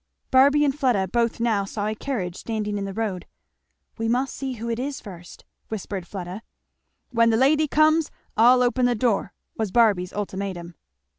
Barby 0.31 0.65
and 0.65 0.73
Fleda 0.73 1.09
both 1.09 1.39
now 1.39 1.63
saw 1.63 1.85
a 1.85 1.93
carriage 1.93 2.35
standing 2.35 2.79
in 2.79 2.85
the 2.85 2.91
road. 2.95 3.27
"We 3.99 4.07
must 4.07 4.33
see 4.35 4.53
who 4.53 4.67
it 4.67 4.79
is 4.79 4.99
first," 4.99 5.45
whispered 5.67 6.07
Fleda. 6.07 6.41
"When 7.11 7.29
the 7.29 7.37
lady 7.37 7.67
comes 7.67 8.09
I'll 8.35 8.63
open 8.63 8.87
the 8.87 8.95
door," 8.95 9.35
was 9.57 9.69
Barby's 9.71 10.11
ultimatum. 10.11 10.73